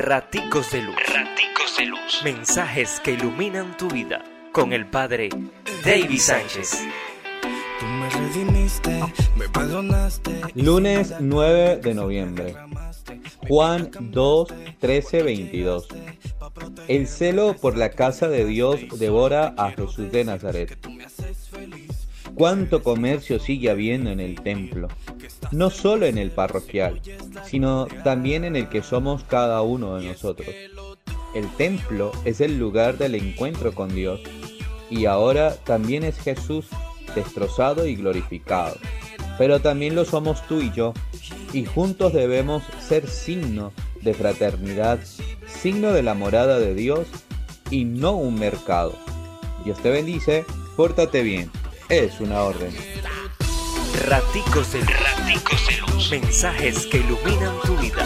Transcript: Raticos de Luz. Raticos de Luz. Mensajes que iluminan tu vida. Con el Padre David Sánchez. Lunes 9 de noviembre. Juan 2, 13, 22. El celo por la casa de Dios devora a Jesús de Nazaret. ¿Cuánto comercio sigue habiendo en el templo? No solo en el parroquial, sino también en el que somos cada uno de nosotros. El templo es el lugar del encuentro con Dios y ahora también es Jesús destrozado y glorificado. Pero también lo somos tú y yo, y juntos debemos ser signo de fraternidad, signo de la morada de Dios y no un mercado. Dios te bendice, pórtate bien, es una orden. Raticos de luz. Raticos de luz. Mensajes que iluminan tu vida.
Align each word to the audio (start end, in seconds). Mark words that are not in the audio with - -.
Raticos 0.00 0.72
de 0.72 0.80
Luz. 0.80 0.96
Raticos 1.12 1.76
de 1.76 1.84
Luz. 1.84 2.22
Mensajes 2.24 3.00
que 3.00 3.12
iluminan 3.12 3.76
tu 3.76 3.86
vida. 3.86 4.24
Con 4.50 4.72
el 4.72 4.86
Padre 4.86 5.28
David 5.84 6.18
Sánchez. 6.18 6.86
Lunes 10.54 11.14
9 11.20 11.76
de 11.82 11.94
noviembre. 11.94 12.56
Juan 13.46 13.90
2, 14.00 14.48
13, 14.78 15.22
22. 15.22 15.88
El 16.88 17.06
celo 17.06 17.54
por 17.54 17.76
la 17.76 17.90
casa 17.90 18.26
de 18.28 18.46
Dios 18.46 18.80
devora 18.98 19.54
a 19.58 19.70
Jesús 19.70 20.10
de 20.10 20.24
Nazaret. 20.24 20.78
¿Cuánto 22.34 22.82
comercio 22.82 23.38
sigue 23.38 23.68
habiendo 23.68 24.10
en 24.10 24.20
el 24.20 24.40
templo? 24.40 24.88
No 25.50 25.70
solo 25.70 26.06
en 26.06 26.18
el 26.18 26.30
parroquial, 26.30 27.00
sino 27.46 27.86
también 28.04 28.44
en 28.44 28.56
el 28.56 28.68
que 28.68 28.82
somos 28.82 29.24
cada 29.24 29.62
uno 29.62 29.96
de 29.96 30.08
nosotros. 30.08 30.48
El 31.34 31.48
templo 31.56 32.12
es 32.24 32.40
el 32.40 32.58
lugar 32.58 32.98
del 32.98 33.14
encuentro 33.14 33.72
con 33.72 33.94
Dios 33.94 34.20
y 34.90 35.06
ahora 35.06 35.54
también 35.54 36.02
es 36.02 36.18
Jesús 36.18 36.66
destrozado 37.14 37.86
y 37.86 37.96
glorificado. 37.96 38.76
Pero 39.38 39.60
también 39.60 39.94
lo 39.94 40.04
somos 40.04 40.46
tú 40.46 40.60
y 40.60 40.70
yo, 40.72 40.92
y 41.52 41.64
juntos 41.64 42.12
debemos 42.12 42.62
ser 42.86 43.08
signo 43.08 43.72
de 44.02 44.14
fraternidad, 44.14 44.98
signo 45.46 45.92
de 45.92 46.02
la 46.02 46.14
morada 46.14 46.58
de 46.58 46.74
Dios 46.74 47.06
y 47.70 47.84
no 47.84 48.12
un 48.12 48.38
mercado. 48.38 48.94
Dios 49.64 49.80
te 49.82 49.90
bendice, 49.90 50.44
pórtate 50.76 51.22
bien, 51.22 51.50
es 51.88 52.20
una 52.20 52.42
orden. 52.42 52.72
Raticos 53.94 54.72
de 54.72 54.80
luz. 54.80 54.88
Raticos 54.88 55.66
de 55.66 55.76
luz. 55.78 56.10
Mensajes 56.10 56.86
que 56.86 56.98
iluminan 56.98 57.60
tu 57.64 57.76
vida. 57.76 58.04